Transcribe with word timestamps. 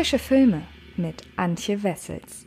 Frische 0.00 0.18
Filme 0.18 0.62
mit 0.96 1.24
Antje 1.36 1.82
Wessels. 1.82 2.46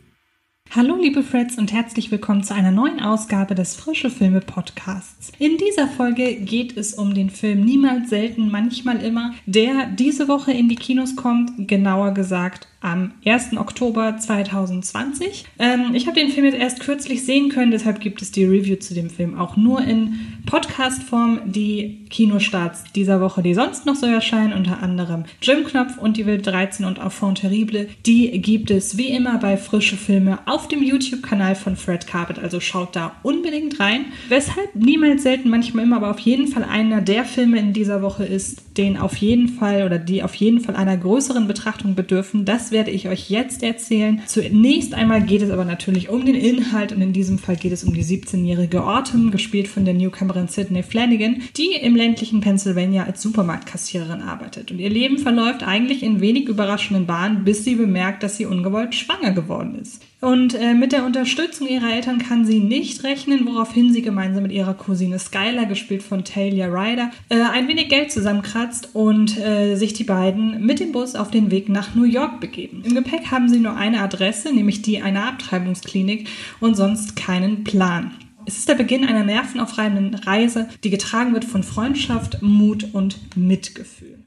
Hallo 0.70 0.96
liebe 0.96 1.22
Freds 1.22 1.56
und 1.56 1.72
herzlich 1.72 2.10
willkommen 2.10 2.42
zu 2.42 2.52
einer 2.52 2.72
neuen 2.72 2.98
Ausgabe 2.98 3.54
des 3.54 3.76
Frische 3.76 4.10
Filme 4.10 4.40
Podcasts. 4.40 5.30
In 5.38 5.56
dieser 5.56 5.86
Folge 5.86 6.34
geht 6.34 6.76
es 6.76 6.94
um 6.94 7.14
den 7.14 7.30
Film 7.30 7.64
Niemals 7.64 8.10
selten, 8.10 8.50
manchmal 8.50 9.00
immer, 9.04 9.34
der 9.46 9.86
diese 9.86 10.26
Woche 10.26 10.50
in 10.50 10.68
die 10.68 10.74
Kinos 10.74 11.14
kommt, 11.14 11.68
genauer 11.68 12.12
gesagt 12.12 12.66
am 12.84 13.12
1. 13.24 13.56
Oktober 13.56 14.18
2020. 14.18 15.46
Ähm, 15.58 15.94
ich 15.94 16.06
habe 16.06 16.20
den 16.20 16.30
Film 16.30 16.44
jetzt 16.44 16.58
erst 16.58 16.80
kürzlich 16.80 17.24
sehen 17.24 17.48
können, 17.48 17.70
deshalb 17.70 18.00
gibt 18.00 18.20
es 18.20 18.30
die 18.30 18.44
Review 18.44 18.76
zu 18.76 18.94
dem 18.94 19.08
Film 19.08 19.38
auch 19.38 19.56
nur 19.56 19.82
in 19.82 20.20
Podcast-Form. 20.46 21.40
Die 21.46 22.04
Kinostarts 22.10 22.84
dieser 22.94 23.20
Woche, 23.20 23.42
die 23.42 23.54
sonst 23.54 23.86
noch 23.86 23.94
so 23.94 24.06
erscheinen, 24.06 24.52
unter 24.52 24.82
anderem 24.82 25.24
Jim 25.40 25.64
Knopf 25.64 25.96
und 25.98 26.16
die 26.16 26.26
Wild 26.26 26.46
13 26.46 26.84
und 26.84 26.98
Enfant 26.98 27.38
Terrible, 27.38 27.88
die 28.04 28.30
gibt 28.42 28.70
es 28.70 28.98
wie 28.98 29.08
immer 29.08 29.38
bei 29.38 29.56
Frische 29.56 29.96
Filme 29.96 30.38
auf 30.46 30.68
dem 30.68 30.82
YouTube-Kanal 30.82 31.54
von 31.54 31.76
Fred 31.76 32.06
Carpet, 32.06 32.38
also 32.38 32.60
schaut 32.60 32.94
da 32.94 33.16
unbedingt 33.22 33.80
rein. 33.80 34.06
Weshalb 34.28 34.74
niemals 34.74 35.22
selten, 35.22 35.48
manchmal 35.48 35.84
immer, 35.84 35.96
aber 35.96 36.10
auf 36.10 36.18
jeden 36.20 36.48
Fall 36.48 36.64
einer 36.64 37.00
der 37.00 37.24
Filme 37.24 37.58
in 37.58 37.72
dieser 37.72 38.02
Woche 38.02 38.24
ist, 38.24 38.76
den 38.76 38.98
auf 38.98 39.16
jeden 39.16 39.48
Fall 39.48 39.84
oder 39.84 39.98
die 39.98 40.22
auf 40.22 40.34
jeden 40.34 40.60
Fall 40.60 40.76
einer 40.76 40.96
größeren 40.96 41.46
Betrachtung 41.46 41.94
bedürfen. 41.94 42.44
Das 42.44 42.70
werde 42.74 42.90
ich 42.90 43.08
euch 43.08 43.30
jetzt 43.30 43.62
erzählen. 43.62 44.20
Zunächst 44.26 44.92
einmal 44.92 45.22
geht 45.22 45.40
es 45.40 45.50
aber 45.50 45.64
natürlich 45.64 46.10
um 46.10 46.26
den 46.26 46.34
Inhalt 46.34 46.92
und 46.92 47.00
in 47.00 47.14
diesem 47.14 47.38
Fall 47.38 47.56
geht 47.56 47.72
es 47.72 47.84
um 47.84 47.94
die 47.94 48.04
17-jährige 48.04 48.84
Autumn, 48.84 49.30
gespielt 49.30 49.68
von 49.68 49.86
der 49.86 49.94
Newcomerin 49.94 50.48
Sydney 50.48 50.82
Flanagan, 50.82 51.40
die 51.56 51.72
im 51.72 51.96
ländlichen 51.96 52.42
Pennsylvania 52.42 53.04
als 53.04 53.22
Supermarktkassiererin 53.22 54.20
arbeitet. 54.20 54.70
Und 54.70 54.78
ihr 54.80 54.90
Leben 54.90 55.16
verläuft 55.16 55.62
eigentlich 55.62 56.02
in 56.02 56.20
wenig 56.20 56.48
überraschenden 56.48 57.06
Bahnen, 57.06 57.44
bis 57.44 57.64
sie 57.64 57.76
bemerkt, 57.76 58.22
dass 58.22 58.36
sie 58.36 58.44
ungewollt 58.44 58.94
schwanger 58.94 59.32
geworden 59.32 59.78
ist. 59.80 60.02
Und 60.24 60.54
äh, 60.54 60.72
mit 60.72 60.92
der 60.92 61.04
Unterstützung 61.04 61.68
ihrer 61.68 61.92
Eltern 61.92 62.18
kann 62.18 62.46
sie 62.46 62.58
nicht 62.58 63.04
rechnen, 63.04 63.46
woraufhin 63.46 63.92
sie 63.92 64.00
gemeinsam 64.00 64.44
mit 64.44 64.52
ihrer 64.52 64.72
Cousine 64.72 65.18
Skylar, 65.18 65.66
gespielt 65.66 66.02
von 66.02 66.24
Talia 66.24 66.68
Ryder, 66.68 67.10
äh, 67.28 67.42
ein 67.42 67.68
wenig 67.68 67.90
Geld 67.90 68.10
zusammenkratzt 68.10 68.94
und 68.94 69.36
äh, 69.36 69.74
sich 69.74 69.92
die 69.92 70.04
beiden 70.04 70.64
mit 70.64 70.80
dem 70.80 70.92
Bus 70.92 71.14
auf 71.14 71.30
den 71.30 71.50
Weg 71.50 71.68
nach 71.68 71.94
New 71.94 72.04
York 72.04 72.40
begeben. 72.40 72.82
Im 72.86 72.94
Gepäck 72.94 73.30
haben 73.30 73.50
sie 73.50 73.60
nur 73.60 73.76
eine 73.76 74.00
Adresse, 74.00 74.54
nämlich 74.54 74.80
die 74.80 75.02
einer 75.02 75.28
Abtreibungsklinik 75.28 76.26
und 76.58 76.74
sonst 76.74 77.16
keinen 77.16 77.62
Plan. 77.62 78.12
Es 78.46 78.56
ist 78.56 78.70
der 78.70 78.76
Beginn 78.76 79.04
einer 79.04 79.24
nervenaufreibenden 79.24 80.14
Reise, 80.14 80.70
die 80.84 80.90
getragen 80.90 81.34
wird 81.34 81.44
von 81.44 81.62
Freundschaft, 81.62 82.40
Mut 82.40 82.88
und 82.94 83.18
Mitgefühl. 83.36 84.20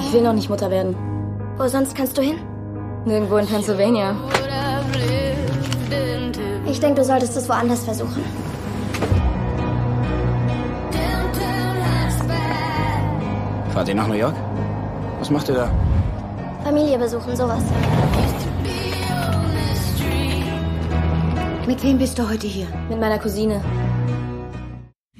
Ich 0.00 0.12
will 0.12 0.22
noch 0.22 0.34
nicht 0.34 0.50
Mutter 0.50 0.70
werden. 0.70 1.13
Wo 1.56 1.68
sonst 1.68 1.94
kannst 1.94 2.18
du 2.18 2.22
hin? 2.22 2.38
Nirgendwo 3.04 3.36
in 3.36 3.46
Pennsylvania. 3.46 4.16
Ich 6.66 6.80
denke, 6.80 7.00
du 7.00 7.04
solltest 7.04 7.36
es 7.36 7.48
woanders 7.48 7.84
versuchen. 7.84 8.24
Fahrt 13.72 13.88
ihr 13.88 13.94
nach 13.94 14.08
New 14.08 14.14
York? 14.14 14.34
Was 15.20 15.30
macht 15.30 15.48
ihr 15.48 15.54
da? 15.54 15.70
Familie 16.64 16.98
besuchen, 16.98 17.36
sowas. 17.36 17.62
Mit 21.66 21.82
wem 21.84 21.98
bist 21.98 22.18
du 22.18 22.28
heute 22.28 22.48
hier? 22.48 22.66
Mit 22.88 22.98
meiner 22.98 23.18
Cousine. 23.18 23.60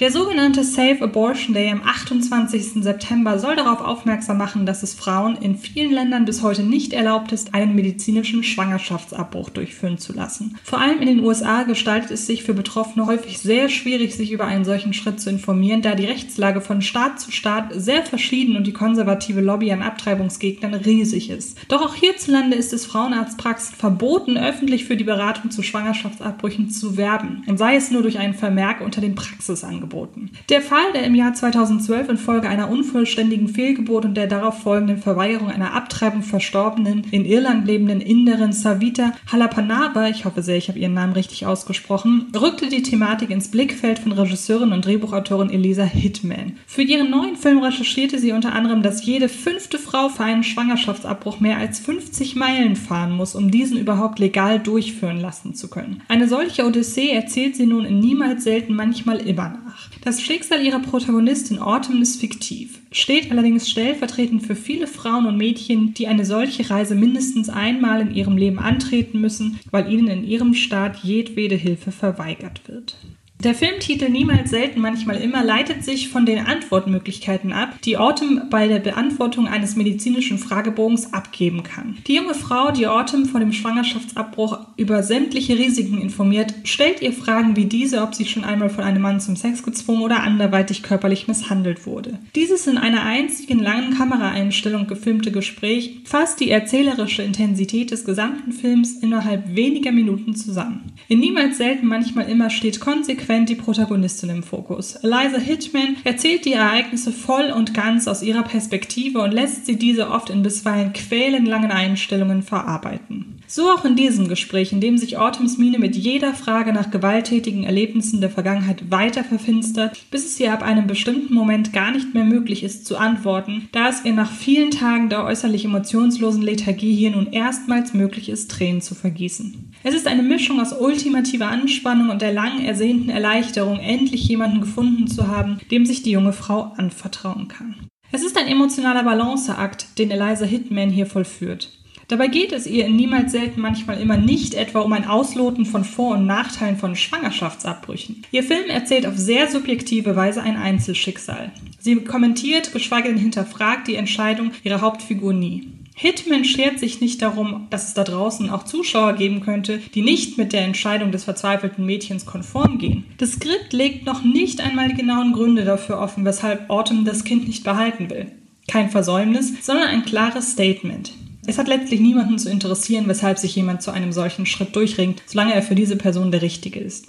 Der 0.01 0.11
sogenannte 0.11 0.65
Safe 0.65 1.01
Abortion 1.03 1.55
Day 1.55 1.71
am 1.71 1.81
28. 1.85 2.83
September 2.83 3.39
soll 3.39 3.55
darauf 3.55 3.81
aufmerksam 3.81 4.39
machen, 4.39 4.67
dass 4.67 4.83
es 4.83 4.93
Frauen 4.93 5.37
in 5.37 5.57
vielen 5.57 5.93
Ländern 5.93 6.25
bis 6.25 6.43
heute 6.43 6.65
nicht 6.65 6.93
erlaubt 6.93 7.31
ist, 7.31 7.55
einen 7.55 7.77
medizinischen 7.77 8.43
Schwangerschaftsabbruch 8.43 9.51
durchführen 9.51 9.99
zu 9.99 10.13
lassen. 10.13 10.59
Vor 10.65 10.81
allem 10.81 10.99
in 10.99 11.07
den 11.07 11.21
USA 11.21 11.63
gestaltet 11.63 12.11
es 12.11 12.27
sich 12.27 12.43
für 12.43 12.55
Betroffene 12.55 13.07
häufig 13.07 13.39
sehr 13.39 13.69
schwierig, 13.69 14.17
sich 14.17 14.33
über 14.33 14.47
einen 14.47 14.65
solchen 14.65 14.95
Schritt 14.95 15.21
zu 15.21 15.31
informieren, 15.31 15.81
da 15.81 15.95
die 15.95 16.07
Rechtslage 16.07 16.61
von 16.61 16.83
Staat 16.83 17.21
zu 17.21 17.31
Staat 17.31 17.69
sehr 17.73 18.03
verschieden 18.03 18.57
und 18.57 18.67
die 18.67 18.73
konservative 18.73 19.43
Lobby 19.43 19.71
an 19.71 19.83
Abtreibungsgegnern 19.83 20.75
riesig 20.75 21.31
ist. 21.31 21.57
Doch 21.69 21.83
auch 21.83 21.95
hierzulande 21.95 22.57
ist 22.57 22.73
es 22.73 22.85
Frauenarztpraxen 22.85 23.77
verboten, 23.77 24.39
öffentlich 24.39 24.87
für 24.87 24.97
die 24.97 25.05
Beratung 25.05 25.53
zu 25.53 25.63
Schwangerschaftsabbrüchen 25.63 26.69
zu 26.69 26.97
werben, 26.97 27.45
und 27.47 27.59
sei 27.59 27.77
es 27.77 27.93
nur 27.93 28.03
durch 28.03 28.19
einen 28.19 28.35
Vermerk 28.35 28.81
unter 28.81 29.01
den 29.01 29.15
Praxisangeboten 29.15 29.84
angeboten. 29.85 30.31
Der 30.49 30.63
Fall, 30.63 30.93
der 30.95 31.05
im 31.05 31.15
Jahr 31.15 31.35
2012 31.35 32.09
infolge 32.09 32.49
einer 32.49 32.71
unvollständigen 32.71 33.49
Fehlgeburt 33.49 34.05
und 34.05 34.15
der 34.15 34.27
darauf 34.27 34.63
folgenden 34.63 34.99
Verweigerung 34.99 35.51
einer 35.51 35.75
Abtreibung 35.75 36.23
verstorbenen, 36.23 37.05
in 37.11 37.25
Irland 37.25 37.67
lebenden 37.67 38.01
Inderin 38.01 38.53
Savita 38.53 39.13
Halapanava, 39.31 40.09
ich 40.09 40.25
hoffe 40.25 40.43
sehr, 40.43 40.57
ich 40.57 40.69
habe 40.69 40.79
ihren 40.79 40.95
Namen 40.95 41.13
richtig 41.13 41.47
ausgesprochen, 41.47 42.27
rückte 42.35 42.69
die 42.69 42.83
Thematik 42.83 43.31
ins 43.31 43.51
Blickfeld 43.51 43.99
von 43.99 44.13
Regisseurin 44.13 44.73
und 44.73 44.85
Drehbuchautorin 44.85 45.51
Elisa 45.51 45.85
Hitman. 45.85 46.57
Für 46.67 46.83
ihren 46.83 47.11
neuen 47.11 47.37
Film 47.37 47.59
recherchierte 47.59 48.19
sie 48.19 48.33
unter 48.33 48.53
anderem, 48.53 48.83
dass 48.83 49.05
jede 49.05 49.29
fünfte 49.29 49.79
Frau 49.79 50.09
für 50.09 50.25
einen 50.25 50.45
Schwangerschaftsabbruch 50.45 51.41
mehr 51.41 51.59
als 51.59 51.81
50 51.81 52.37
Meilen 52.37 52.77
fahren 52.77 53.17
muss, 53.17 53.35
um 53.35 53.51
diesen 53.51 53.79
überhaupt 53.79 54.19
legal 54.19 54.59
durchführen 54.59 55.21
lassen 55.21 55.55
zu 55.55 55.69
können. 55.69 56.03
Eine 56.09 56.29
solche 56.29 56.65
Odyssee 56.65 57.11
erzählt 57.11 57.57
sie 57.57 57.67
nun 57.67 57.85
in 57.85 58.01
niemals 58.01 58.45
selten 58.45 58.75
manchmal 58.75 59.19
immer 59.19 59.59
nach 59.65 59.74
nach. 59.75 59.89
Das 60.03 60.23
Schicksal 60.23 60.65
ihrer 60.65 60.81
Protagonistin 60.81 61.59
Autumn 61.59 62.03
ist 62.03 62.21
fiktiv, 62.21 62.81
steht 62.93 63.31
allerdings 63.31 63.69
stellvertretend 63.69 64.47
für 64.47 64.57
viele 64.57 64.87
Frauen 64.87 65.27
und 65.27 65.37
Mädchen, 65.37 65.95
die 65.95 66.07
eine 66.07 66.25
solche 66.25 66.69
Reise 66.71 66.95
mindestens 66.95 67.49
einmal 67.49 68.01
in 68.01 68.15
ihrem 68.15 68.37
Leben 68.37 68.59
antreten 68.59 69.21
müssen, 69.21 69.59
weil 69.71 69.93
ihnen 69.93 70.09
in 70.09 70.25
ihrem 70.25 70.55
Staat 70.55 70.99
jedwede 71.03 71.57
Hilfe 71.57 71.93
verweigert 71.93 72.63
wird. 72.69 72.97
Der 73.43 73.55
Filmtitel 73.55 74.09
Niemals 74.09 74.49
selten, 74.49 74.81
manchmal 74.81 75.17
immer 75.17 75.45
leitet 75.45 75.85
sich 75.85 76.09
von 76.09 76.25
den 76.25 76.39
Antwortmöglichkeiten 76.39 77.53
ab, 77.53 77.77
die 77.85 77.99
Autumn 77.99 78.45
bei 78.49 78.69
der 78.69 78.79
Beantwortung 78.79 79.49
eines 79.49 79.77
medizinischen 79.77 80.39
Fragebogens 80.39 81.13
abgeben 81.13 81.63
kann. 81.63 81.99
Die 82.07 82.15
junge 82.15 82.33
Frau, 82.33 82.71
die 82.71 82.87
Autumn 82.87 83.27
vor 83.27 83.41
dem 83.41 83.53
Schwangerschaftsabbruch 83.53 84.61
über 84.79 85.03
sämtliche 85.03 85.59
Risiken 85.59 86.01
informiert, 86.01 86.55
stellt 86.65 87.03
ihr 87.03 87.13
Fragen 87.13 87.55
wie 87.55 87.67
diese, 87.67 88.01
ob 88.01 88.15
sie 88.15 88.25
schon 88.25 88.45
einmal 88.45 88.71
von 88.71 88.83
einem 88.83 89.03
Mann 89.03 89.21
zum 89.21 89.37
Sex 89.37 89.63
gezwungen 89.63 90.01
oder 90.01 90.23
anderweitig 90.23 90.83
körperlich 90.83 91.29
misshandelt 91.29 91.85
wurde. 91.87 92.19
Dieses 92.35 92.67
in 92.67 92.79
einer 92.79 93.03
einzigen 93.03 93.59
langen 93.59 93.93
Kameraeinstellung 93.93 94.87
gefilmte 94.87 95.33
Gespräch 95.33 96.01
fasst 96.05 96.41
die 96.41 96.49
erzählerische 96.49 97.23
Intensität 97.23 97.91
des 97.91 98.07
gesamten 98.07 98.53
Films 98.53 98.95
innerhalb 99.03 99.55
weniger 99.55 99.93
Minuten 99.93 100.35
zusammen. 100.35 100.93
In 101.09 101.21
Niemals 101.21 101.59
selten, 101.59 101.87
manchmal 101.87 102.31
immer 102.31 102.49
steht 102.49 102.81
konsequent 102.81 103.34
konsequent 103.35 103.49
die 103.49 103.55
Protagonistin 103.57 104.31
im 104.31 104.43
Fokus. 104.43 104.97
Eliza 104.97 105.39
Hitchman 105.39 105.97
erzählt 106.05 106.45
die 106.45 106.53
Ereignisse 106.53 107.11
voll 107.11 107.51
und 107.51 107.75
ganz 107.75 108.07
aus 108.07 108.23
ihrer 108.23 108.43
Perspektive 108.43 109.21
und 109.21 109.33
lässt 109.33 109.67
sie 109.67 109.77
diese 109.77 110.11
oft 110.11 110.31
in 110.31 110.43
bisweilen 110.43 110.93
quälenlangen 110.93 111.71
Einstellungen 111.71 112.43
verarbeiten. 112.43 113.41
So 113.47 113.71
auch 113.71 113.85
in 113.85 113.97
diesem 113.97 114.29
Gespräch, 114.29 114.73
in 114.73 114.81
dem 114.81 114.99
sich 114.99 115.19
Autumns 115.19 115.59
Miene 115.59 115.79
mit 115.79 115.97
jeder 115.97 116.33
Frage 116.33 116.73
nach 116.73 116.91
gewalttätigen 116.91 117.65
Erlebnissen 117.65 118.21
der 118.21 118.31
Vergangenheit 118.31 118.91
weiter 118.91 119.23
verfinstert, 119.23 119.97
bis 120.11 120.25
es 120.25 120.41
ihr 120.41 120.53
ab 120.53 120.63
einem 120.63 120.87
bestimmten 120.87 121.35
Moment 121.35 121.73
gar 121.73 121.91
nicht 121.91 122.15
mehr 122.15 122.25
möglich 122.25 122.63
ist 122.63 122.87
zu 122.87 122.97
antworten, 122.97 123.69
da 123.73 123.89
es 123.89 124.05
ihr 124.05 124.15
nach 124.15 124.31
vielen 124.31 124.71
Tagen 124.71 125.09
der 125.09 125.25
äußerlich 125.25 125.65
emotionslosen 125.65 126.43
Lethargie 126.43 126.95
hier 126.95 127.11
nun 127.11 127.33
erstmals 127.33 127.95
möglich 127.95 128.29
ist, 128.29 128.51
Tränen 128.51 128.81
zu 128.81 128.95
vergießen. 128.95 129.64
Es 129.87 129.95
ist 129.95 130.07
eine 130.07 130.23
Mischung 130.23 130.63
aus 130.63 130.73
ultimativer 130.73 131.49
Anspannung 131.49 132.09
und 132.09 132.23
der 132.23 132.33
lang 132.33 132.65
ersehnten 132.65 133.11
Erleichterung, 133.11 133.79
endlich 133.79 134.27
jemanden 134.27 134.63
gefunden 134.63 135.09
zu 135.09 135.29
haben, 135.29 135.59
dem 135.71 135.85
sich 135.85 136.03
die 136.03 136.11
junge 136.11 136.33
Frau 136.33 136.73
anvertrauen 136.79 137.49
kann. 137.49 137.77
Es 138.11 138.25
ist 138.25 138.39
ein 138.39 138.47
emotionaler 138.47 139.05
Balanceakt, 139.05 139.99
den 139.99 140.11
Eliza 140.11 140.47
Hitman 140.47 140.89
hier 140.89 141.05
vollführt. 141.05 141.71
Dabei 142.09 142.29
geht 142.29 142.53
es 142.53 142.67
ihr 142.67 142.87
in 142.87 142.97
niemals 142.97 143.33
selten 143.33 143.61
manchmal 143.61 144.01
immer 144.01 144.17
nicht 144.17 144.55
etwa 144.55 144.81
um 144.81 144.93
ein 144.95 145.07
Ausloten 145.07 145.67
von 145.67 145.85
Vor- 145.85 146.17
und 146.17 146.25
Nachteilen 146.27 146.79
von 146.79 146.97
Schwangerschaftsabbrüchen. 146.97 148.23
Ihr 148.31 148.43
Film 148.43 148.71
erzählt 148.71 149.07
auf 149.07 149.19
sehr 149.19 149.51
subjektive 149.51 150.17
Weise 150.17 150.43
ein 150.43 150.57
Einzelschicksal. 150.57 151.53
Sie 151.79 151.97
kommentiert, 151.97 152.73
geschweige 152.73 153.09
denn 153.09 153.19
hinterfragt 153.19 153.87
die 153.87 153.97
Entscheidung 153.97 154.53
ihrer 154.63 154.81
Hauptfigur 154.81 155.35
nie. 155.35 155.74
Hitman 155.97 156.45
schert 156.45 156.81
sich 156.81 157.01
nicht 157.01 157.23
darum, 157.23 157.69
dass 157.71 157.87
es 157.87 157.95
da 157.95 158.03
draußen 158.03 158.51
auch 158.51 158.65
Zuschauer 158.65 159.13
geben 159.13 159.41
könnte, 159.41 159.79
die 159.95 160.03
nicht 160.03 160.37
mit 160.37 160.53
der 160.53 160.63
Entscheidung 160.63 161.13
des 161.13 161.23
verzweifelten 161.23 161.87
Mädchens 161.87 162.27
konform 162.27 162.79
gehen. 162.79 163.05
Das 163.19 163.33
Skript 163.33 163.73
legt 163.73 164.05
noch 164.05 164.25
nicht 164.25 164.61
einmal 164.61 164.89
die 164.89 164.97
genauen 164.97 165.33
Gründe 165.33 165.65
dafür 165.65 166.01
offen, 166.01 166.25
weshalb 166.25 166.69
Autumn 166.69 167.05
das 167.05 167.23
Kind 167.23 167.47
nicht 167.47 167.63
behalten 167.63 168.11
will. 168.11 168.27
Kein 168.67 168.91
Versäumnis, 168.91 169.53
sondern 169.65 169.87
ein 169.87 170.05
klares 170.05 170.51
Statement. 170.51 171.13
Es 171.47 171.59
hat 171.59 171.69
letztlich 171.69 172.01
niemanden 172.01 172.39
zu 172.39 172.51
interessieren, 172.51 173.05
weshalb 173.07 173.39
sich 173.39 173.55
jemand 173.55 173.83
zu 173.83 173.93
einem 173.93 174.13
solchen 174.13 174.47
Schritt 174.47 174.75
durchringt, 174.75 175.23
solange 175.27 175.55
er 175.55 175.63
für 175.63 175.75
diese 175.75 175.97
Person 175.97 176.33
der 176.33 176.43
Richtige 176.43 176.81
ist. 176.81 177.07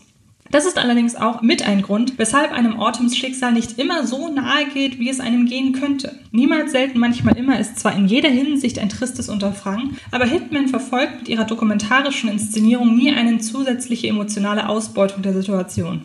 Das 0.51 0.65
ist 0.65 0.77
allerdings 0.77 1.15
auch 1.15 1.42
mit 1.42 1.68
ein 1.68 1.81
Grund, 1.81 2.18
weshalb 2.18 2.51
einem 2.51 2.80
Autumns 2.80 3.18
Schicksal 3.18 3.51
nicht 3.51 3.80
immer 3.80 4.06
so 4.06 4.30
nahe 4.30 4.68
geht, 4.74 5.00
wie 5.00 5.09
es 5.09 5.19
einem 5.19 5.47
gehen 5.47 5.74
könnte. 5.74 6.19
Niemals 6.31 6.71
selten, 6.71 7.00
manchmal 7.00 7.36
immer 7.38 7.59
ist 7.59 7.80
zwar 7.80 7.95
in 7.95 8.07
jeder 8.07 8.30
Hinsicht 8.30 8.80
ein 8.80 8.89
tristes 8.89 9.27
Unterfangen, 9.27 9.97
aber 10.12 10.25
Hitman 10.25 10.68
verfolgt 10.68 11.19
mit 11.19 11.30
ihrer 11.30 11.45
dokumentarischen 11.45 12.30
Inszenierung 12.30 12.95
nie 12.95 13.12
eine 13.12 13.39
zusätzliche 13.39 14.07
emotionale 14.07 14.69
Ausbeutung 14.69 15.24
der 15.24 15.33
Situation. 15.33 16.03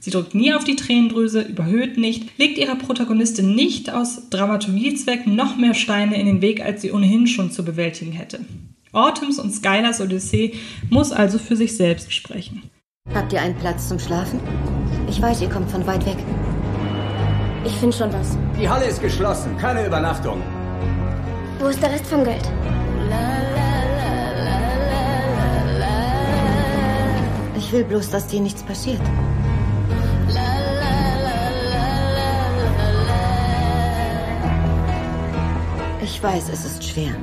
Sie 0.00 0.10
drückt 0.10 0.34
nie 0.34 0.52
auf 0.52 0.64
die 0.64 0.76
Tränendrüse, 0.76 1.42
überhöht 1.42 1.96
nicht, 1.96 2.36
legt 2.36 2.58
ihrer 2.58 2.76
Protagonistin 2.76 3.54
nicht 3.54 3.90
aus 3.90 4.28
Dramaturgiezwecken 4.28 5.34
noch 5.34 5.56
mehr 5.56 5.74
Steine 5.74 6.18
in 6.20 6.26
den 6.26 6.42
Weg, 6.42 6.62
als 6.62 6.82
sie 6.82 6.92
ohnehin 6.92 7.26
schon 7.26 7.50
zu 7.50 7.64
bewältigen 7.64 8.12
hätte. 8.12 8.40
Autumns 8.92 9.38
und 9.38 9.52
Skylers 9.52 10.00
Odyssee 10.00 10.54
muss 10.90 11.12
also 11.12 11.38
für 11.38 11.56
sich 11.56 11.76
selbst 11.76 12.12
sprechen. 12.12 12.62
Habt 13.12 13.32
ihr 13.32 13.40
einen 13.40 13.54
Platz 13.56 13.88
zum 13.88 13.98
Schlafen? 13.98 14.40
Ich 15.08 15.20
weiß, 15.20 15.42
ihr 15.42 15.50
kommt 15.50 15.70
von 15.70 15.86
weit 15.86 16.04
weg. 16.06 16.16
Ich 17.64 17.72
finde 17.76 17.96
schon 17.96 18.12
was. 18.12 18.36
Die 18.58 18.68
Halle 18.68 18.86
ist 18.86 19.00
geschlossen, 19.00 19.56
keine 19.58 19.86
Übernachtung. 19.86 20.42
Wo 21.58 21.66
ist 21.66 21.82
der 21.82 21.92
Rest 21.92 22.06
vom 22.06 22.24
Geld? 22.24 22.42
Ich 27.56 27.72
will 27.72 27.84
bloß, 27.84 28.10
dass 28.10 28.26
dir 28.26 28.40
nichts 28.40 28.62
passiert. 28.62 29.00
Ich 36.02 36.22
weiß, 36.22 36.48
es 36.48 36.64
ist 36.64 36.84
schwer. 36.84 37.14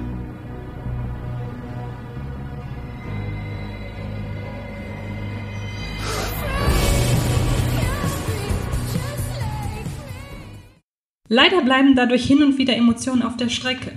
Leider 11.33 11.62
bleiben 11.62 11.95
dadurch 11.95 12.25
hin 12.25 12.44
und 12.44 12.57
wieder 12.57 12.75
Emotionen 12.75 13.22
auf 13.22 13.38
der 13.38 13.48
Strecke. 13.48 13.94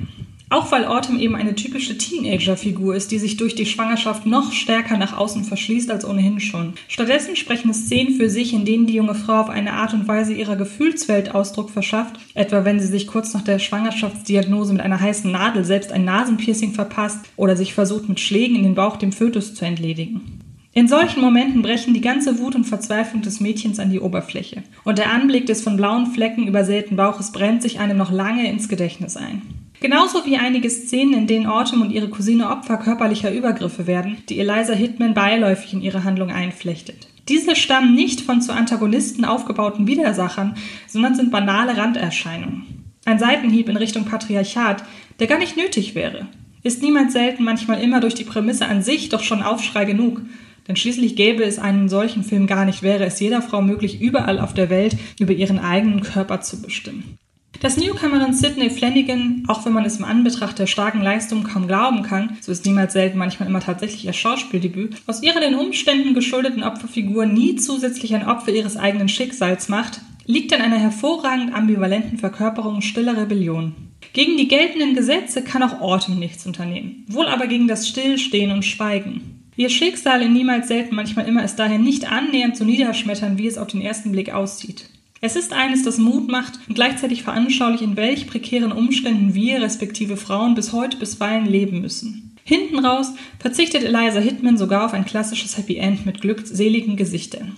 Auch 0.50 0.70
weil 0.70 0.84
Autumn 0.84 1.18
eben 1.18 1.34
eine 1.34 1.56
typische 1.56 1.98
Teenager-Figur 1.98 2.94
ist, 2.94 3.10
die 3.10 3.18
sich 3.18 3.36
durch 3.36 3.56
die 3.56 3.66
Schwangerschaft 3.66 4.24
noch 4.24 4.52
stärker 4.52 4.96
nach 4.98 5.18
außen 5.18 5.42
verschließt 5.42 5.90
als 5.90 6.04
ohnehin 6.04 6.38
schon. 6.38 6.74
Stattdessen 6.86 7.34
sprechen 7.34 7.74
Szenen 7.74 8.14
für 8.14 8.30
sich, 8.30 8.52
in 8.52 8.64
denen 8.64 8.86
die 8.86 8.94
junge 8.94 9.16
Frau 9.16 9.40
auf 9.40 9.50
eine 9.50 9.72
Art 9.72 9.94
und 9.94 10.06
Weise 10.06 10.32
ihrer 10.32 10.54
Gefühlswelt 10.54 11.34
Ausdruck 11.34 11.70
verschafft, 11.70 12.20
etwa 12.34 12.64
wenn 12.64 12.78
sie 12.78 12.86
sich 12.86 13.08
kurz 13.08 13.34
nach 13.34 13.42
der 13.42 13.58
Schwangerschaftsdiagnose 13.58 14.72
mit 14.72 14.82
einer 14.82 15.00
heißen 15.00 15.32
Nadel 15.32 15.64
selbst 15.64 15.90
ein 15.90 16.04
Nasenpiercing 16.04 16.72
verpasst 16.72 17.18
oder 17.36 17.56
sich 17.56 17.74
versucht 17.74 18.08
mit 18.08 18.20
Schlägen 18.20 18.54
in 18.54 18.62
den 18.62 18.76
Bauch 18.76 18.96
dem 18.96 19.10
Fötus 19.10 19.56
zu 19.56 19.64
entledigen. 19.64 20.43
In 20.76 20.88
solchen 20.88 21.20
Momenten 21.20 21.62
brechen 21.62 21.94
die 21.94 22.00
ganze 22.00 22.40
Wut 22.40 22.56
und 22.56 22.64
Verzweiflung 22.64 23.22
des 23.22 23.38
Mädchens 23.38 23.78
an 23.78 23.90
die 23.90 24.00
Oberfläche. 24.00 24.64
Und 24.82 24.98
der 24.98 25.12
Anblick 25.12 25.46
des 25.46 25.62
von 25.62 25.76
blauen 25.76 26.06
Flecken 26.06 26.48
übersäten 26.48 26.96
Bauches 26.96 27.30
brennt 27.30 27.62
sich 27.62 27.78
einem 27.78 27.96
noch 27.96 28.10
lange 28.10 28.50
ins 28.50 28.68
Gedächtnis 28.68 29.16
ein. 29.16 29.42
Genauso 29.80 30.26
wie 30.26 30.36
einige 30.36 30.68
Szenen, 30.68 31.14
in 31.14 31.26
denen 31.28 31.46
Autumn 31.46 31.82
und 31.82 31.92
ihre 31.92 32.08
Cousine 32.08 32.50
Opfer 32.50 32.78
körperlicher 32.78 33.32
Übergriffe 33.32 33.86
werden, 33.86 34.16
die 34.28 34.40
Eliza 34.40 34.72
Hitman 34.72 35.14
beiläufig 35.14 35.74
in 35.74 35.82
ihre 35.82 36.02
Handlung 36.02 36.30
einflechtet. 36.30 37.06
Diese 37.28 37.54
stammen 37.54 37.94
nicht 37.94 38.20
von 38.20 38.42
zu 38.42 38.52
Antagonisten 38.52 39.24
aufgebauten 39.24 39.86
Widersachern, 39.86 40.56
sondern 40.88 41.14
sind 41.14 41.30
banale 41.30 41.76
Randerscheinungen. 41.76 42.84
Ein 43.04 43.20
Seitenhieb 43.20 43.68
in 43.68 43.76
Richtung 43.76 44.06
Patriarchat, 44.06 44.82
der 45.20 45.26
gar 45.28 45.38
nicht 45.38 45.56
nötig 45.56 45.94
wäre. 45.94 46.26
Ist 46.64 46.82
niemals 46.82 47.12
selten, 47.12 47.44
manchmal 47.44 47.80
immer 47.80 48.00
durch 48.00 48.14
die 48.14 48.24
Prämisse 48.24 48.66
an 48.66 48.82
sich 48.82 49.10
doch 49.10 49.22
schon 49.22 49.42
Aufschrei 49.42 49.84
genug. 49.84 50.22
Denn 50.66 50.76
schließlich 50.76 51.16
gäbe 51.16 51.44
es 51.44 51.58
einen 51.58 51.88
solchen 51.88 52.24
Film 52.24 52.46
gar 52.46 52.64
nicht, 52.64 52.82
wäre 52.82 53.04
es 53.04 53.20
jeder 53.20 53.42
Frau 53.42 53.60
möglich, 53.60 54.00
überall 54.00 54.40
auf 54.40 54.54
der 54.54 54.70
Welt 54.70 54.96
über 55.18 55.32
ihren 55.32 55.58
eigenen 55.58 56.02
Körper 56.02 56.40
zu 56.40 56.62
bestimmen. 56.62 57.18
Dass 57.60 57.76
Newcomerin 57.76 58.34
Sidney 58.34 58.68
Flanagan, 58.68 59.44
auch 59.46 59.64
wenn 59.64 59.72
man 59.72 59.84
es 59.84 59.98
im 59.98 60.04
Anbetracht 60.04 60.58
der 60.58 60.66
starken 60.66 61.00
Leistung 61.00 61.44
kaum 61.44 61.66
glauben 61.66 62.02
kann, 62.02 62.36
so 62.40 62.52
ist 62.52 62.66
niemals 62.66 62.92
selten 62.92 63.16
manchmal 63.16 63.48
immer 63.48 63.60
tatsächlich 63.60 64.04
ihr 64.04 64.12
Schauspieldebüt, 64.12 64.96
aus 65.06 65.22
ihrer 65.22 65.40
den 65.40 65.54
Umständen 65.54 66.14
geschuldeten 66.14 66.62
Opferfigur 66.62 67.26
nie 67.26 67.56
zusätzlich 67.56 68.14
ein 68.14 68.26
Opfer 68.26 68.52
ihres 68.52 68.76
eigenen 68.76 69.08
Schicksals 69.08 69.68
macht, 69.68 70.00
liegt 70.26 70.52
an 70.52 70.62
einer 70.62 70.78
hervorragend 70.78 71.54
ambivalenten 71.54 72.18
Verkörperung 72.18 72.80
stiller 72.80 73.16
Rebellion. 73.16 73.74
Gegen 74.12 74.36
die 74.36 74.48
geltenden 74.48 74.94
Gesetze 74.94 75.42
kann 75.42 75.62
auch 75.62 75.80
Autumn 75.80 76.18
nichts 76.18 76.46
unternehmen, 76.46 77.04
wohl 77.08 77.26
aber 77.26 77.46
gegen 77.46 77.68
das 77.68 77.88
Stillstehen 77.88 78.52
und 78.52 78.64
Schweigen. 78.64 79.33
Ihr 79.56 79.68
Schicksal 79.68 80.22
in 80.22 80.32
niemals 80.32 80.68
selten, 80.68 80.96
manchmal 80.96 81.28
immer 81.28 81.44
ist 81.44 81.56
daher 81.56 81.78
nicht 81.78 82.10
annähernd 82.10 82.56
so 82.56 82.64
niederschmettern, 82.64 83.38
wie 83.38 83.46
es 83.46 83.58
auf 83.58 83.68
den 83.68 83.80
ersten 83.80 84.10
Blick 84.10 84.32
aussieht. 84.32 84.90
Es 85.20 85.36
ist 85.36 85.52
eines, 85.52 85.82
das 85.84 85.98
Mut 85.98 86.28
macht 86.28 86.58
und 86.68 86.74
gleichzeitig 86.74 87.22
veranschaulich, 87.22 87.80
in 87.80 87.96
welch 87.96 88.26
prekären 88.26 88.72
Umständen 88.72 89.34
wir, 89.34 89.62
respektive 89.62 90.16
Frauen, 90.16 90.54
bis 90.54 90.72
heute 90.72 90.98
bisweilen 90.98 91.46
leben 91.46 91.80
müssen. 91.80 92.36
Hinten 92.44 92.84
raus 92.84 93.12
verzichtet 93.38 93.84
Eliza 93.84 94.20
Hitman 94.20 94.58
sogar 94.58 94.84
auf 94.84 94.92
ein 94.92 95.06
klassisches 95.06 95.56
Happy 95.56 95.76
End 95.76 96.04
mit 96.04 96.20
glückseligen 96.20 96.96
Gesichtern. 96.96 97.56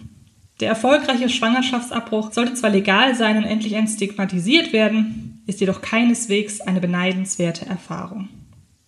Der 0.61 0.69
erfolgreiche 0.69 1.29
Schwangerschaftsabbruch 1.29 2.33
sollte 2.33 2.55
zwar 2.55 2.71
legal 2.71 3.15
sein 3.15 3.37
und 3.37 3.45
endlich 3.45 3.73
entstigmatisiert 3.73 4.73
werden, 4.73 5.43
ist 5.47 5.61
jedoch 5.61 5.83
keineswegs 5.83 6.61
eine 6.61 6.81
beneidenswerte 6.81 7.67
Erfahrung. 7.67 8.29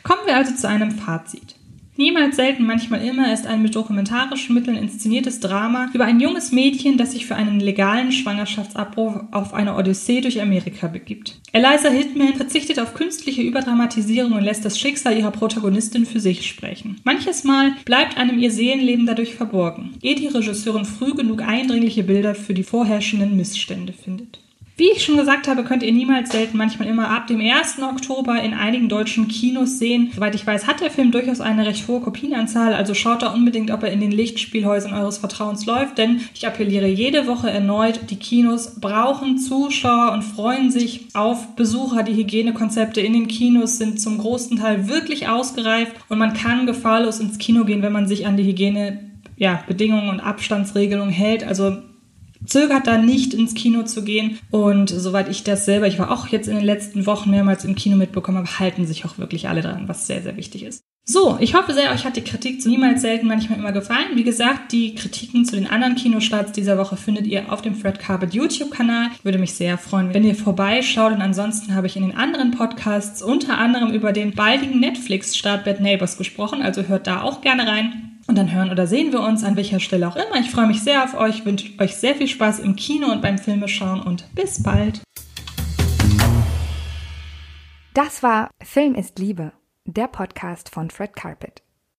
Kommen 0.03 0.23
wir 0.27 0.37
also 0.37 0.55
zu 0.55 0.69
einem 0.69 0.93
Fazit. 0.93 1.58
Niemals 1.99 2.37
selten, 2.37 2.65
manchmal 2.65 3.05
immer 3.05 3.33
ist 3.33 3.45
ein 3.49 3.61
mit 3.61 3.75
dokumentarischen 3.75 4.55
Mitteln 4.55 4.77
inszeniertes 4.77 5.41
Drama 5.41 5.91
über 5.93 6.05
ein 6.05 6.21
junges 6.21 6.53
Mädchen, 6.53 6.97
das 6.97 7.11
sich 7.11 7.27
für 7.27 7.35
einen 7.35 7.59
legalen 7.59 8.13
Schwangerschaftsabbruch 8.13 9.25
auf 9.33 9.53
eine 9.53 9.75
Odyssee 9.75 10.21
durch 10.21 10.41
Amerika 10.41 10.87
begibt. 10.87 11.41
Eliza 11.51 11.89
Hitman 11.89 12.35
verzichtet 12.35 12.79
auf 12.79 12.95
künstliche 12.95 13.43
Überdramatisierung 13.43 14.31
und 14.31 14.45
lässt 14.45 14.65
das 14.65 14.79
Schicksal 14.79 15.19
ihrer 15.19 15.33
Protagonistin 15.33 16.07
für 16.07 16.21
sich 16.21 16.47
sprechen. 16.47 17.01
Manches 17.03 17.43
Mal 17.43 17.73
bleibt 17.85 18.17
einem 18.17 18.39
ihr 18.39 18.53
Seelenleben 18.53 19.05
dadurch 19.05 19.35
verborgen, 19.35 19.97
ehe 20.01 20.15
die 20.15 20.29
Regisseurin 20.29 20.85
früh 20.85 21.15
genug 21.15 21.43
eindringliche 21.43 22.05
Bilder 22.05 22.37
für 22.37 22.55
die 22.55 22.63
vorherrschenden 22.63 23.37
Missstände 23.37 23.93
findet. 23.93 24.39
Wie 24.79 24.93
ich 24.93 25.05
schon 25.05 25.17
gesagt 25.17 25.49
habe, 25.49 25.65
könnt 25.65 25.83
ihr 25.83 25.93
niemals 25.93 26.31
selten, 26.31 26.57
manchmal 26.57 26.87
immer 26.87 27.11
ab 27.11 27.27
dem 27.27 27.41
1. 27.41 27.83
Oktober 27.83 28.41
in 28.41 28.55
einigen 28.55 28.89
deutschen 28.89 29.27
Kinos 29.27 29.81
sehen. 29.81 30.13
Soweit 30.15 30.37
ich 30.37 30.47
weiß, 30.47 30.69
hat 30.69 30.81
der 30.81 30.93
Film 30.93 31.11
durchaus 31.11 31.41
eine 31.41 31.67
recht 31.67 31.89
hohe 31.89 32.01
Kopienanzahl, 32.01 32.75
also 32.75 32.95
schaut 32.95 33.23
da 33.23 33.33
unbedingt, 33.33 33.73
ob 33.73 33.83
er 33.83 33.91
in 33.91 33.99
den 33.99 34.13
Lichtspielhäusern 34.13 34.95
eures 34.95 35.19
Vertrauens 35.19 35.67
läuft, 35.67 35.99
denn 35.99 36.21
ich 36.33 36.47
appelliere 36.47 36.87
jede 36.87 37.27
Woche 37.27 37.51
erneut, 37.51 38.09
die 38.11 38.21
Kinos 38.21 38.79
brauchen 38.79 39.39
Zuschauer 39.39 40.13
und 40.13 40.23
freuen 40.23 40.71
sich 40.71 41.07
auf 41.13 41.57
Besucher. 41.57 42.05
Die 42.05 42.15
Hygienekonzepte 42.15 43.01
in 43.01 43.15
den 43.15 43.27
Kinos 43.27 43.79
sind 43.79 44.01
zum 44.01 44.19
großen 44.19 44.59
Teil 44.59 44.87
wirklich 44.87 45.27
ausgereift 45.27 45.97
und 46.09 46.19
man 46.19 46.35
kann 46.35 46.67
gefahrlos 46.67 47.19
ins 47.19 47.39
Kino 47.39 47.65
gehen, 47.65 47.83
wenn 47.83 47.93
man 47.93 48.07
sich 48.07 48.29
an 48.29 48.37
die 48.37 48.45
Hygiene 48.45 49.11
ja, 49.37 49.61
Bedingungen 49.67 50.09
und 50.09 50.21
Abstandsregelungen 50.21 51.13
hält. 51.13 51.43
Also 51.43 51.79
zögert 52.47 52.87
da 52.87 52.99
nicht 52.99 53.35
ins 53.35 53.55
Kino 53.55 53.83
zu 53.83 54.05
gehen. 54.05 54.39
Und 54.51 54.91
soweit 54.91 55.29
ich 55.29 55.45
das 55.45 55.65
selber, 55.65 55.87
ich 55.87 55.99
war 55.99 56.11
auch 56.11 56.29
jetzt 56.29 56.49
in 56.49 56.57
den 56.57 56.65
letzten 56.65 57.07
Wochen 57.07 57.31
mehrmals 57.31 57.65
im 57.65 57.75
Kino 57.75 57.97
mitbekommen 57.97 58.39
habe, 58.39 58.59
halten 58.59 58.87
sich 58.87 59.05
auch 59.05 59.19
wirklich 59.19 59.49
alle 59.49 59.63
dran, 59.63 59.89
was 59.89 60.07
sehr, 60.07 60.23
sehr 60.23 60.37
wichtig 60.37 60.63
ist. 60.65 60.83
So, 61.11 61.39
ich 61.41 61.55
hoffe 61.55 61.73
sehr, 61.73 61.91
euch 61.91 62.05
hat 62.05 62.17
die 62.17 62.23
Kritik 62.23 62.61
zu 62.61 62.69
niemals 62.69 63.01
selten 63.01 63.29
manchmal 63.29 63.59
immer 63.59 63.73
gefallen. 63.73 64.09
Wie 64.17 64.25
gesagt, 64.25 64.73
die 64.73 64.95
Kritiken 64.95 65.47
zu 65.47 65.57
den 65.57 65.67
anderen 65.67 65.95
Kinostarts 65.95 66.53
dieser 66.53 66.77
Woche 66.77 66.99
findet 66.99 67.27
ihr 67.27 67.51
auf 67.51 67.63
dem 67.63 67.75
Fred 67.75 67.99
Carpet 67.99 68.35
YouTube-Kanal. 68.35 69.09
Würde 69.23 69.39
mich 69.39 69.55
sehr 69.55 69.79
freuen, 69.79 70.13
wenn 70.13 70.25
ihr 70.25 70.35
vorbeischaut. 70.35 71.15
Und 71.15 71.23
ansonsten 71.23 71.75
habe 71.75 71.87
ich 71.87 71.97
in 71.97 72.03
den 72.03 72.15
anderen 72.15 72.51
Podcasts 72.51 73.23
unter 73.23 73.57
anderem 73.57 73.91
über 73.91 74.13
den 74.13 74.33
baldigen 74.33 74.81
Netflix-Start 74.81 75.65
Bad 75.65 75.81
Neighbors 75.81 76.19
gesprochen. 76.19 76.61
Also 76.61 76.83
hört 76.83 77.07
da 77.07 77.23
auch 77.23 77.41
gerne 77.41 77.67
rein. 77.67 78.08
Und 78.29 78.37
dann 78.37 78.53
hören 78.53 78.71
oder 78.71 78.87
sehen 78.87 79.11
wir 79.11 79.21
uns 79.21 79.43
an 79.43 79.57
welcher 79.57 79.81
Stelle 79.81 80.07
auch 80.07 80.15
immer. 80.15 80.39
Ich 80.39 80.51
freue 80.51 80.67
mich 80.67 80.83
sehr 80.83 81.03
auf 81.03 81.15
euch, 81.15 81.47
wünsche 81.47 81.73
euch 81.81 81.97
sehr 81.97 82.15
viel 82.15 82.29
Spaß 82.29 82.59
im 82.59 82.77
Kino 82.77 83.11
und 83.11 83.23
beim 83.23 83.39
Filmeschauen 83.39 84.03
und 84.03 84.33
bis 84.35 84.63
bald. 84.63 85.01
Das 87.95 88.23
war 88.23 88.51
Film 88.63 88.95
ist 88.95 89.19
Liebe, 89.19 89.53
der 89.87 90.09
Podcast 90.09 90.69
von 90.69 90.91
Fred 90.91 91.17
Carpet. 91.17 91.63